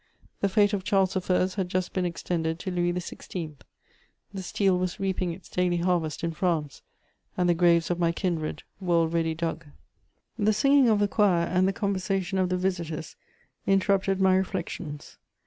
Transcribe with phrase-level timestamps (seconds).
[0.39, 1.47] The fate of Charles I.
[1.57, 3.53] had just been extended to Louis XVI.;
[4.33, 6.81] the steel was reaping its daily harvest in France,
[7.37, 9.67] and the graves of my kindred were already dug.
[10.39, 13.15] The singing of the choir and the conversation of the visitors
[13.67, 15.19] interrupted my reflections.